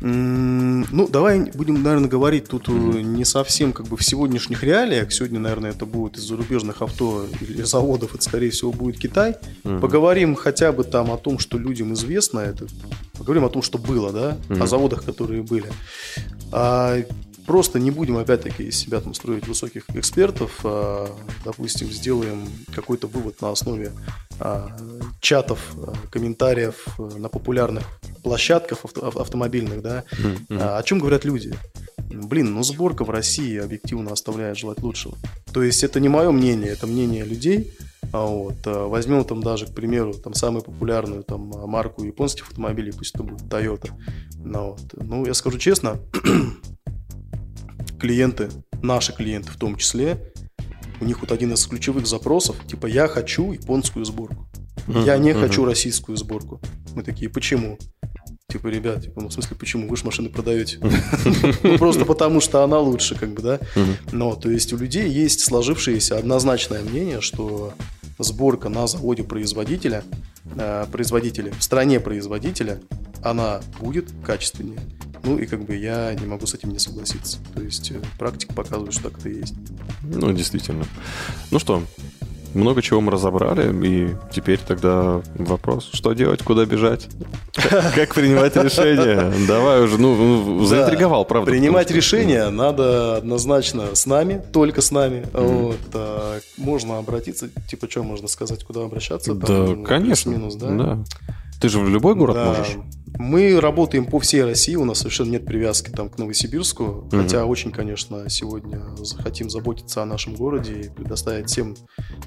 [0.00, 5.12] Ну, давай будем, наверное, говорить тут э, не совсем как бы в сегодняшних реалиях.
[5.12, 9.36] Сегодня, наверное, это будет из зарубежных авто или заводов, это, скорее всего, будет Китай.
[9.62, 12.66] Поговорим хотя бы там о том, что людям известно это.
[13.18, 14.66] Поговорим о том, что было, да, о Мгм.
[14.66, 15.66] заводах, которые были.
[16.52, 16.98] А,
[17.46, 20.60] просто не будем, опять-таки, из себя там строить высоких экспертов.
[20.64, 21.08] А,
[21.44, 23.92] допустим, сделаем какой-то вывод на основе
[24.38, 24.76] а,
[25.20, 27.84] чатов, а, комментариев на популярных
[28.22, 30.04] площадках авто- ав- автомобильных, да,
[30.50, 31.54] а, о чем говорят люди?
[32.08, 35.16] Блин, ну сборка в России объективно оставляет желать лучшего.
[35.52, 37.72] То есть это не мое мнение, это мнение людей.
[38.12, 43.24] Вот, возьмем там даже, к примеру, там самую популярную там марку японских автомобилей, пусть это
[43.24, 43.90] будет Toyota.
[44.38, 44.80] Ну, вот.
[44.94, 45.98] ну я скажу честно,
[48.06, 48.48] клиенты,
[48.82, 50.32] наши клиенты в том числе,
[51.00, 54.46] у них вот один из ключевых запросов, типа я хочу японскую сборку.
[54.86, 56.60] Я не хочу российскую сборку.
[56.94, 57.78] Мы такие, почему?
[58.48, 59.88] Типа, ребят, типа, ну, в смысле, почему?
[59.88, 60.78] Вы же машины продаете.
[61.64, 63.58] Ну, просто потому, что она лучше, как бы, да?
[64.12, 67.74] Но, то есть, у людей есть сложившееся однозначное мнение, что
[68.20, 70.04] сборка на заводе производителя,
[70.56, 72.80] э, производителя, в стране производителя,
[73.22, 74.78] она будет качественнее.
[75.26, 77.38] Ну и как бы я не могу с этим не согласиться.
[77.52, 79.54] То есть э, практика показывает, что так это и есть.
[80.04, 80.84] Ну, действительно.
[81.50, 81.82] Ну что,
[82.54, 87.08] много чего мы разобрали, и теперь тогда вопрос, что делать, куда бежать,
[87.94, 89.32] как принимать решение.
[89.46, 91.28] Давай уже, ну, ну, заинтриговал, Да.
[91.28, 91.50] правда.
[91.50, 95.26] Принимать решения надо однозначно с нами, только с нами.
[95.34, 99.34] А, можно обратиться, типа, что можно сказать, куда обращаться?
[99.34, 100.32] Да, конечно.
[100.32, 100.70] плюс-минус, да?
[100.70, 100.98] да.
[101.60, 102.44] Ты же в любой город Да.
[102.46, 102.76] можешь.
[103.18, 107.70] Мы работаем по всей России, у нас совершенно нет привязки там к Новосибирску, хотя очень,
[107.70, 111.76] конечно, сегодня за- хотим заботиться о нашем городе и предоставить всем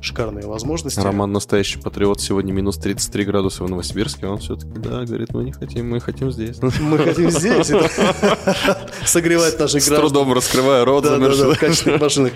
[0.02, 1.00] шикарные возможности.
[1.00, 2.22] Роман настоящий патриот.
[2.22, 4.26] Сегодня минус 33 градуса в Новосибирске.
[4.26, 6.58] Он все-таки, да, говорит, мы не хотим, мы хотим здесь.
[6.80, 7.68] Мы хотим здесь
[9.06, 10.10] согревать наших С граждан.
[10.10, 12.32] трудом раскрывая рот, Да, в качественных машинах.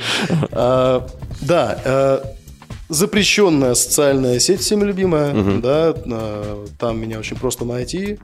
[0.51, 1.07] Да,
[2.89, 8.19] запрещенная социальная сеть, всеми любимая, да, э, там меня очень просто найти.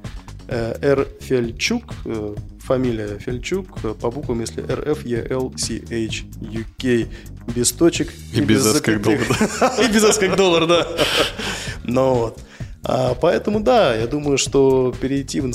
[0.47, 1.07] Э, Р.
[1.21, 6.63] Фельчук, э, фамилия Фельчук, э, по буквам, если Р, Ф, Е, Л, С, H, U,
[6.79, 7.07] K,
[7.55, 8.11] без точек.
[8.33, 9.79] И без S как запятых.
[9.79, 10.87] И без S как доллар, да.
[11.83, 12.39] Ну вот.
[12.83, 15.45] А, Поэтому, да, я думаю, что перейти в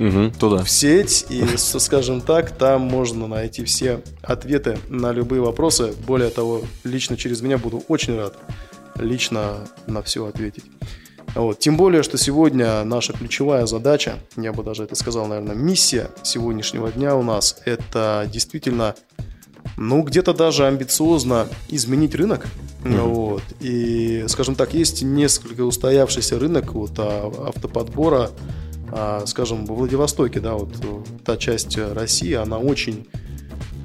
[0.00, 0.64] Мгм, Туда.
[0.64, 5.92] в сеть, и, скажем так, там можно найти все ответы на любые вопросы.
[6.06, 8.34] Более того, лично через меня буду очень рад
[8.96, 10.64] лично на все ответить.
[11.34, 11.58] Вот.
[11.58, 16.90] Тем более, что сегодня наша ключевая задача, я бы даже это сказал, наверное, миссия сегодняшнего
[16.90, 18.94] дня у нас, это действительно,
[19.76, 22.46] ну, где-то даже амбициозно изменить рынок.
[22.82, 23.42] Вот.
[23.60, 28.30] И, скажем так, есть несколько устоявшийся рынок вот, а, автоподбора,
[28.92, 33.06] а, скажем, во Владивостоке, да, вот э, та часть России, она очень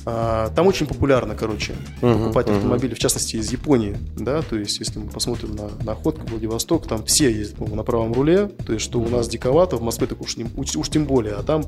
[0.07, 4.99] а, там очень популярно, короче, покупать автомобили, в частности, из Японии, да, то есть, если
[4.99, 8.99] мы посмотрим на находку Владивосток, там все ездят, по-моему, на правом руле, то есть, что
[8.99, 11.63] у нас диковато, в Москве так уж, не- уж, уж тем более, а там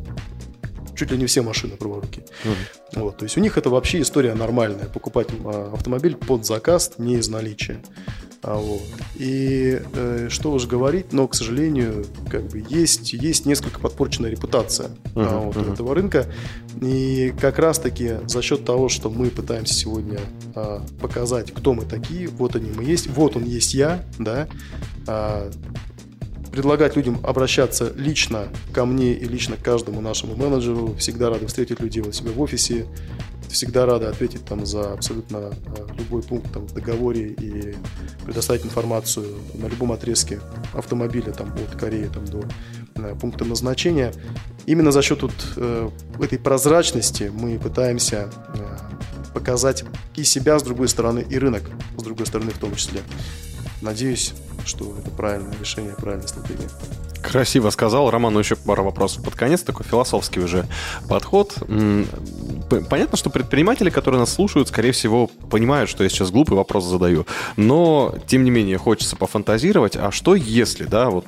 [0.96, 2.24] чуть ли не все машины праворуки.
[2.96, 7.16] Вот, то есть у них это вообще история нормальная, покупать а, автомобиль под заказ не
[7.16, 7.82] из наличия.
[8.44, 8.82] А, вот.
[9.16, 14.92] И э, что уж говорить, но, к сожалению, как бы есть, есть несколько подпорченная репутация
[15.16, 16.28] а, вот, у этого рынка.
[16.82, 20.20] И как раз-таки за счет того, что мы пытаемся сегодня
[20.56, 24.48] а, показать, кто мы такие, вот они мы есть, вот он есть я, да,
[25.08, 25.50] а,
[26.52, 30.96] предлагать людям обращаться лично ко мне и лично к каждому нашему менеджеру.
[30.98, 32.86] Всегда рады встретить людей у себя в офисе.
[33.50, 35.52] Всегда рады ответить там за абсолютно э,
[35.98, 37.76] любой пункт там, в договоре и
[38.26, 40.42] предоставить информацию на любом отрезке
[40.74, 42.44] автомобиля там, от Кореи там, до
[42.96, 44.14] э, пункта назначения.
[44.66, 48.78] Именно за счет вот, э, этой прозрачности мы пытаемся э,
[49.34, 51.64] показать и себя с другой стороны, и рынок
[51.98, 53.02] с другой стороны в том числе.
[53.82, 54.34] Надеюсь,
[54.66, 56.68] что это правильное решение, правильная стратегия.
[57.22, 58.10] Красиво сказал.
[58.10, 59.62] Роман, ну еще пару вопросов под конец.
[59.62, 60.66] Такой философский уже
[61.10, 61.56] подход.
[62.90, 67.26] Понятно, что предприниматели, которые нас слушают, скорее всего, понимают, что я сейчас глупый вопрос задаю.
[67.56, 69.96] Но, тем не менее, хочется пофантазировать.
[69.98, 71.26] А что если, да, вот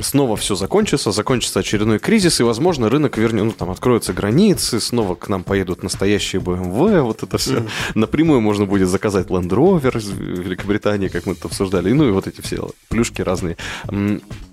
[0.00, 5.14] снова все закончится, закончится очередной кризис, и, возможно, рынок вернет, ну, там, откроются границы, снова
[5.14, 7.66] к нам поедут настоящие BMW, вот это все.
[7.94, 12.26] Напрямую можно будет заказать Land Rover из Великобритании, как мы это обсуждали, ну, и вот
[12.26, 13.56] эти все плюшки разные.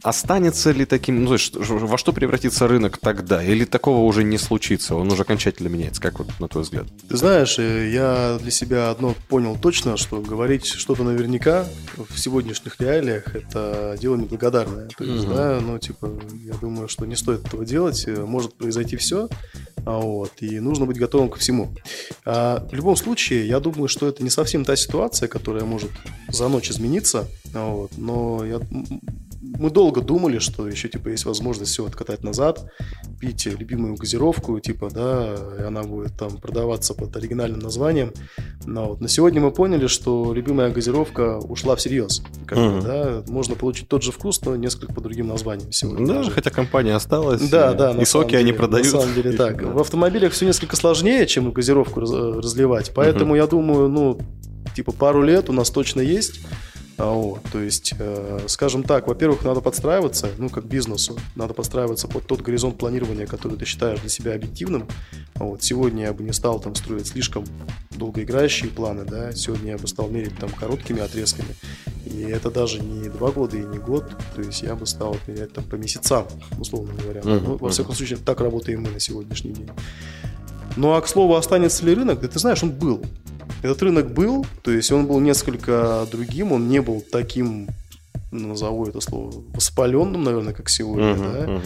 [0.01, 3.43] Останется ли таким, ну, то есть, во что превратится рынок тогда?
[3.43, 4.95] Или такого уже не случится?
[4.95, 6.85] Он уже окончательно меняется, как вот на твой взгляд?
[7.07, 12.79] Ты знаешь, э, я для себя одно понял точно, что говорить что-то наверняка в сегодняшних
[12.79, 14.89] реалиях это дело неблагодарное.
[14.97, 16.09] То есть, да, ну, типа,
[16.45, 18.03] я думаю, что не стоит этого делать.
[18.07, 19.29] Э, Может произойти все,
[19.85, 21.73] вот, и нужно быть готовым ко всему.
[22.25, 25.91] А, в любом случае, я думаю, что это не совсем та ситуация, которая может
[26.29, 28.59] за ночь измениться, вот, но я,
[29.45, 32.65] мы долго думали, что еще типа есть возможность все откатать назад,
[33.19, 38.13] пить любимую газировку, типа, да, и она будет там продаваться под оригинальным названием.
[38.65, 42.23] Но вот на сегодня мы поняли, что любимая газировка ушла всерьез.
[42.45, 42.79] Как Мгм.
[42.81, 46.07] да, можно получить тот же вкус, но несколько по другим названиям сегодня.
[46.07, 46.31] Да, даже.
[46.31, 47.41] хотя компания осталась.
[47.49, 48.93] Да, и- да, на И соки они деле, продают.
[48.93, 49.61] На самом деле так.
[49.61, 49.67] Да.
[49.71, 52.91] В автомобилях все несколько сложнее, чем газировку э, разливать.
[52.95, 54.19] Поэтому я думаю, ну,
[54.75, 56.39] типа пару лет у нас точно есть.
[56.97, 62.07] А, Вот, то есть, э, скажем так, во-первых, надо подстраиваться, ну, как бизнесу, надо подстраиваться
[62.07, 64.87] под тот горизонт планирования, который ты считаешь для себя объективным.
[65.35, 67.45] А Вот, сегодня я бы не стал там строить слишком
[67.91, 71.55] долгоиграющие планы, да, сегодня я бы стал мерить там короткими отрезками.
[72.05, 75.53] И это даже не два года и не год, то есть я бы стал мерять
[75.53, 76.25] там по месяцам,
[76.59, 77.21] условно говоря.
[77.23, 79.69] Мгм, Ну, во всяком случае, так работаем мы на сегодняшний день.
[80.75, 82.19] Ну а к слову, останется ли рынок?
[82.21, 83.03] Да ты знаешь, он был.
[83.63, 87.69] Этот рынок был, то есть он был несколько другим, он не был таким,
[88.29, 91.61] назову это слово, воспаленным, наверное, как сегодня, Мгм, да.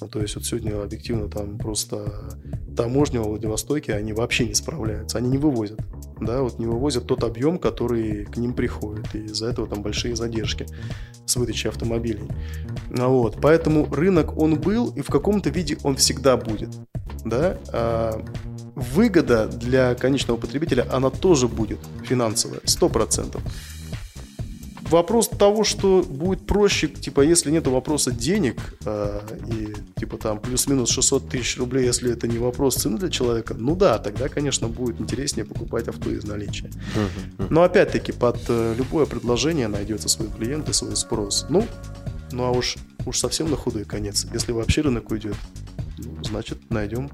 [0.00, 2.38] Ну, то есть вот сегодня объективно там просто
[2.76, 5.80] таможня во Владивостоке, они вообще не справляются, они не вывозят,
[6.20, 10.14] да, вот не вывозят тот объем, который к ним приходит, и из-за этого там большие
[10.14, 10.66] задержки
[11.26, 12.28] с выдачей автомобилей.
[12.90, 16.70] Ну, вот, поэтому рынок он был, и в каком-то виде он всегда будет,
[17.24, 17.58] да.
[17.72, 18.24] А
[18.74, 23.40] выгода для конечного потребителя, она тоже будет финансовая, 100%.
[24.90, 30.90] Вопрос того, что будет проще, типа, если нет вопроса денег, э, и, типа, там, плюс-минус
[30.90, 35.00] 600 тысяч рублей, если это не вопрос цены для человека, ну да, тогда, конечно, будет
[35.00, 36.70] интереснее покупать авто из наличия.
[37.50, 41.46] Но, опять-таки, под э, любое предложение найдется свой клиент и свой спрос.
[41.48, 41.64] Ну,
[42.32, 44.26] ну а уж, уж совсем на худой конец.
[44.32, 45.36] Если вообще рынок уйдет,
[46.22, 47.10] значит, найдем.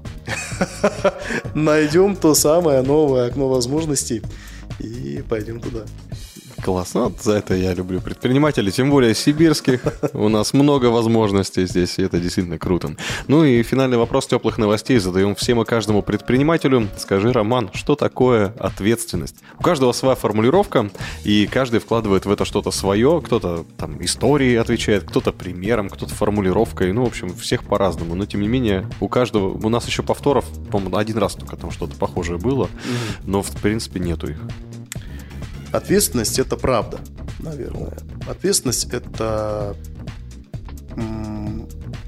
[1.53, 4.21] Найдем то самое новое окно возможностей
[4.79, 5.85] и пойдем туда.
[6.67, 9.83] Классно, вот за это я люблю предпринимателей, тем более сибирских.
[10.11, 12.93] У нас много возможностей здесь, и это действительно круто.
[13.27, 16.89] Ну и финальный вопрос теплых новостей задаем всем и каждому предпринимателю.
[16.97, 19.37] Скажи, Роман, что такое ответственность?
[19.57, 20.89] У каждого своя формулировка,
[21.23, 23.21] и каждый вкладывает в это что-то свое.
[23.25, 26.91] Кто-то там историей отвечает, кто-то примером, кто-то формулировкой.
[26.91, 28.13] Ну, в общем, всех по-разному.
[28.13, 29.53] Но, тем не менее, у каждого...
[29.53, 32.67] У нас еще повторов, по-моему, один раз только там что-то похожее было,
[33.23, 34.41] но, в принципе, нету их.
[35.71, 36.99] Ответственность это правда,
[37.39, 37.97] наверное.
[38.27, 39.75] Ответственность это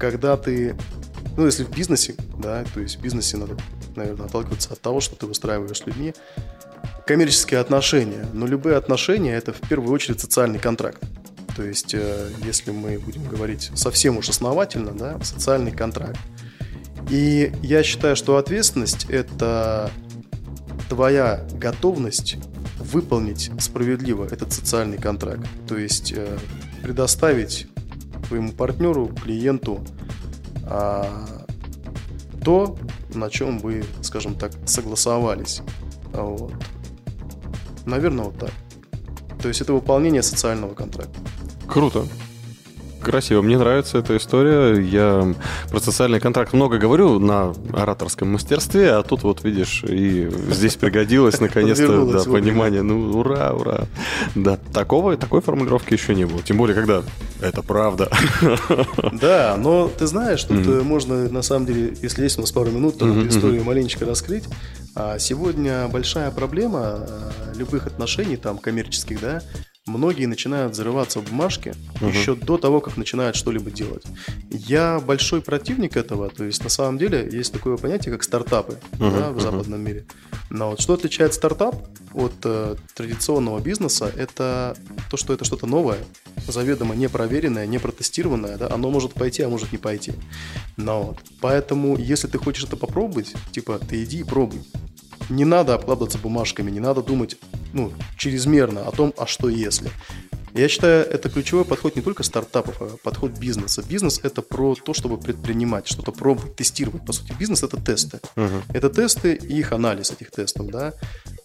[0.00, 0.76] когда ты,
[1.36, 3.56] ну если в бизнесе, да, то есть в бизнесе надо,
[3.94, 6.14] наверное, отталкиваться от того, что ты выстраиваешь с людьми
[7.06, 8.26] коммерческие отношения.
[8.32, 11.02] Но любые отношения это в первую очередь социальный контракт.
[11.54, 16.18] То есть, э, если мы будем говорить совсем уж основательно, да, социальный контракт.
[17.10, 19.90] И я считаю, что ответственность это
[20.88, 22.36] твоя готовность
[22.92, 25.46] выполнить справедливо этот социальный контракт.
[25.66, 26.38] То есть э,
[26.82, 27.66] предоставить
[28.28, 29.80] твоему партнеру, клиенту
[30.64, 31.26] а,
[32.44, 32.78] то,
[33.12, 35.62] на чем вы, скажем так, согласовались.
[36.12, 36.52] Вот.
[37.86, 38.52] Наверное, вот так.
[39.42, 41.18] То есть это выполнение социального контракта.
[41.66, 42.06] Круто.
[43.00, 43.42] Красиво.
[43.42, 44.80] Мне нравится эта история.
[44.80, 45.34] Я
[45.70, 51.40] про социальный контракт много говорю на ораторском мастерстве, а тут вот видишь, и здесь пригодилось
[51.40, 52.82] наконец-то да, понимание.
[52.82, 53.86] Ну, ура, ура.
[54.34, 56.42] Да, такого, такой формулировки еще не было.
[56.42, 57.02] Тем более, когда
[57.40, 58.10] это правда.
[59.12, 62.70] Да, но ты знаешь, тут э, можно, на самом деле, если есть у нас пару
[62.70, 64.44] минут, то эту историю маленечко раскрыть.
[64.94, 69.42] А сегодня большая проблема э, любых отношений, там, коммерческих, да,
[69.90, 74.04] многие начинают взрываться в бумажке еще до того, как начинают что-либо делать.
[74.50, 79.12] Я большой противник этого, то есть на самом деле есть такое понятие, как стартапы Мгм,
[79.12, 79.40] да, в мгм.
[79.40, 80.04] западном мире.
[80.50, 81.76] Но вот что отличает стартап
[82.12, 84.76] от э, традиционного бизнеса, это
[85.10, 85.98] то, что это что-то новое,
[86.48, 90.12] заведомо непроверенное, не протестированное, да, оно может пойти, а может не пойти.
[90.76, 94.60] Но вот, поэтому, если ты хочешь это попробовать, типа, ты иди и пробуй.
[95.30, 97.36] Не надо обкладываться бумажками, не надо думать,
[97.72, 99.90] ну, чрезмерно о том, а что если.
[100.52, 103.84] Я считаю, это ключевой подход не только стартапов, а подход бизнеса.
[103.88, 107.06] Бизнес– это про то, чтобы предпринимать, что-то пробовать, тестировать.
[107.06, 108.18] По сути, бизнес– это тесты.
[108.74, 110.94] Это тесты и их анализ этих тестов, да.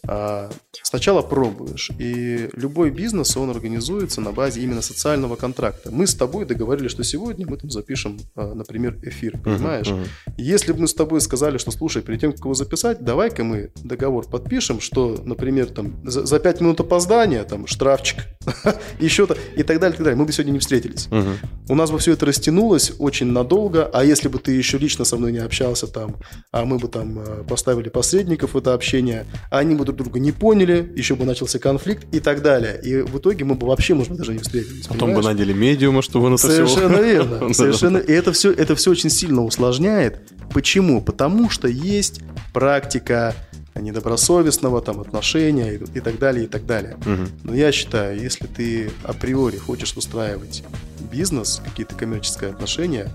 [0.08, 0.50] А,
[0.84, 5.92] сначала пробуешь, и любой бизнес, он организуется на базе именно социального контракта.
[5.92, 9.88] Мы с тобой договорились, что сегодня мы там запишем, а, например, эфир, понимаешь?
[9.88, 10.06] мгм.
[10.38, 13.72] Если бы мы с тобой сказали, что, слушай, перед тем, как его записать, давай-ка мы
[13.84, 18.20] договор подпишем, что, например, там, за, за 5 минут опоздания, там, штрафчик,
[19.00, 21.08] еще-то, и так далее, и так далее, мы бы сегодня не встретились.
[21.10, 21.38] Мгм.
[21.70, 25.18] У нас бы все это растянулось очень надолго, а если бы ты еще лично со
[25.18, 26.16] мной не общался там,
[26.52, 30.20] а мы бы там э, поставили посредников в это общение, а они бы друг друга
[30.20, 32.80] не поняли, еще бы начался конфликт и так далее.
[32.84, 34.88] И в итоге мы бы вообще, может быть, даже не встретились.
[34.88, 35.38] Потом бы понимаешь?
[35.38, 37.54] наняли медиума, чтобы всё- Совершенно верно.
[37.54, 37.98] Совершенно.
[37.98, 40.22] И это все, это все очень сильно усложняет.
[40.54, 41.02] Почему?
[41.02, 42.22] Потому что есть
[42.54, 43.34] практика
[43.76, 46.98] недобросовестного там отношения и, и так далее, и так далее.
[47.06, 47.30] Мгм.
[47.44, 50.64] Но я считаю, если ты априори хочешь выстраивать
[51.12, 53.10] бизнес, какие-то коммерческие отношения,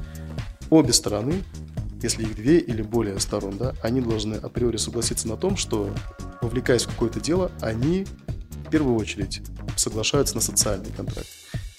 [0.68, 1.42] обе стороны,
[2.02, 5.94] если их две или более сторон, да, они должны априори согласиться на том, что,
[6.40, 8.06] вовлекаясь в какое-то дело, они
[8.66, 9.42] в первую очередь
[9.76, 11.28] соглашаются на социальный контракт.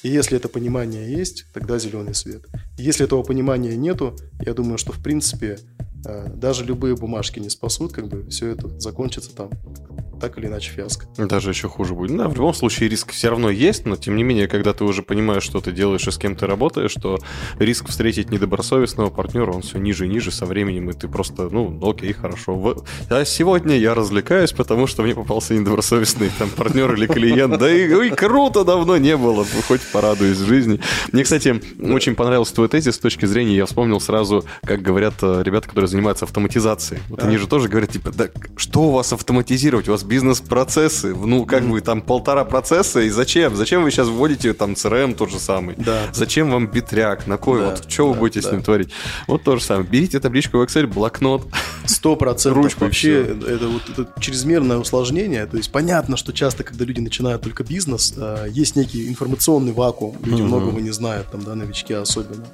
[0.04, 2.46] И если это понимание есть, тогда зеленый свет.
[2.82, 5.60] Если этого понимания нету, я думаю, что в принципе
[6.04, 9.52] э, даже любые бумажки не спасут, как бы все это закончится там
[10.22, 11.08] так или иначе фиаско.
[11.18, 12.16] Даже еще хуже будет.
[12.16, 15.02] Да, в любом случае риск все равно есть, но тем не менее, когда ты уже
[15.02, 17.20] понимаешь, что ты делаешь и с кем ты работаешь, что
[17.58, 21.78] риск встретить недобросовестного партнера, он все ниже и ниже со временем, и ты просто, ну,
[21.82, 22.84] окей, хорошо.
[23.10, 27.58] А сегодня я развлекаюсь, потому что мне попался недобросовестный там партнер или клиент.
[27.58, 29.46] Да и ой, круто, давно не было.
[29.68, 30.80] Хоть порадуюсь жизни.
[31.12, 35.44] Мне, кстати, очень понравился твой тезис с точки зрения, я вспомнил сразу, как говорят э,
[35.44, 37.02] ребята, которые занимаются автоматизацией.
[37.10, 39.90] Вот они же тоже говорят, типа, да что у вас автоматизировать?
[39.90, 43.56] У вас бизнес-процессы, ну, как бы там полтора процесса, и зачем?
[43.56, 45.76] Зачем вы сейчас вводите там CRM тот же самый?
[45.78, 46.08] Да.
[46.14, 47.28] Зачем вам битряк?
[47.28, 47.60] На кой?
[47.60, 48.52] Да, вот что вы да, будете с да.
[48.52, 48.90] ним творить?
[49.28, 49.88] Вот то же самое.
[49.88, 51.48] Берите табличку в Excel, блокнот.
[51.86, 55.46] Сто процентов Ручку вообще это вот это чрезмерное усложнение.
[55.46, 60.16] То есть понятно, что часто, когда люди начинают только бизнес, э, есть некий информационный вакуум.
[60.24, 62.46] Люди многого не знают, там, да, новички особенно.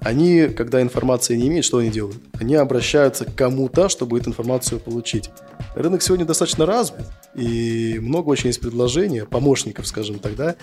[0.00, 2.16] Они, когда информации не имеют, что они делают?
[2.38, 5.30] Они обращаются к кому-то, чтобы эту информацию получить.
[5.74, 10.56] Рынок сегодня достаточно развит, и много очень есть предложений, помощников, скажем так, да,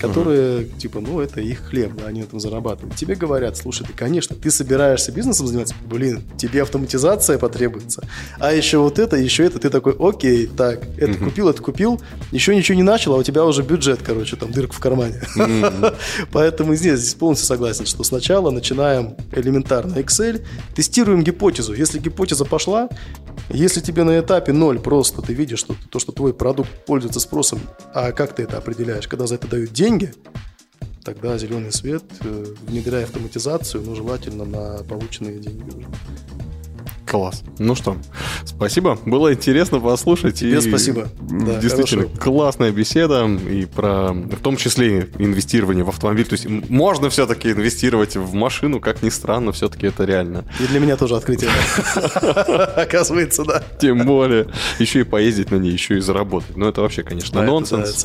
[0.00, 2.96] которые, типа, ну, это их хлеб, да, они на этом зарабатывают.
[2.96, 8.04] Тебе говорят, слушай, ты, конечно, ты собираешься бизнесом заниматься, блин, тебе автоматизация потребуется,
[8.38, 12.56] а еще вот это, еще это, ты такой, окей, так, это купил, это купил, еще
[12.56, 15.20] ничего не начал, а у тебя уже бюджет, короче, там, дырка в кармане.
[16.32, 18.50] Поэтому здесь, здесь полностью согласен, что сначала
[18.84, 21.74] начинаем элементарно Excel, тестируем гипотезу.
[21.74, 22.88] Если гипотеза пошла,
[23.48, 27.60] если тебе на этапе ноль просто ты видишь, что то, что твой продукт пользуется спросом,
[27.94, 29.08] а как ты это определяешь?
[29.08, 30.12] Когда за это дают деньги,
[31.02, 35.86] тогда зеленый свет, э, внедряя автоматизацию, но желательно на полученные деньги.
[37.14, 37.44] Класс.
[37.60, 37.96] Ну что,
[38.44, 38.98] спасибо.
[39.06, 40.40] Было интересно послушать.
[40.40, 41.06] Тебе и спасибо.
[41.20, 42.20] Да, Действительно, хорошего.
[42.20, 43.24] классная беседа.
[43.48, 46.26] И про, в том числе, инвестирование в автомобиль.
[46.26, 50.44] То есть можно все-таки инвестировать в машину, как ни странно, все-таки это реально.
[50.58, 51.50] И для меня тоже открытие.
[52.76, 53.62] Оказывается, да.
[53.80, 54.48] Тем более,
[54.80, 56.56] еще и поездить на ней, еще и заработать.
[56.56, 58.04] Ну, это вообще, конечно, нонсенс.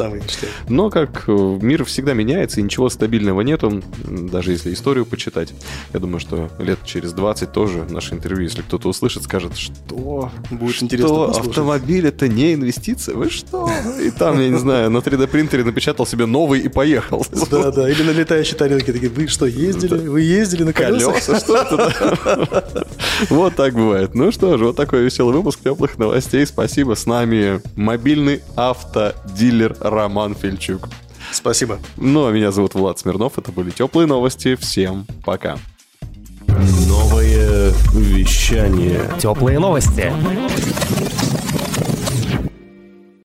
[0.67, 5.51] Но как э, мир всегда меняется, и ничего стабильного нету, даже если историю почитать.
[5.95, 10.29] Я думаю, что лет через 20 тоже наше интервью, если кто-то услышит, скажет, что...
[10.51, 11.47] Будет что интересно послушать.
[11.47, 13.15] автомобиль это не инвестиция?
[13.15, 13.69] Вы что?
[14.01, 17.25] И там, я не знаю, на 3D принтере напечатал себе новый и поехал.
[17.49, 20.07] Да, да, или на летающей тарелке такие, вы что, ездили?
[20.07, 21.25] Вы ездили на колесах?
[21.25, 22.47] Колеса, что?
[23.29, 24.15] Вот так бывает.
[24.15, 26.45] Ну что ж, вот такой веселый выпуск теплых новостей.
[26.45, 26.95] Спасибо.
[26.95, 30.89] С нами мобильный автодилер Роман Фельчук.
[31.31, 31.79] Спасибо.
[31.97, 33.37] Ну, а меня зовут Влад Смирнов.
[33.37, 34.55] Это были теплые новости.
[34.55, 35.57] Всем пока.
[36.87, 39.01] Новое вещание.
[39.17, 40.11] Теплые новости.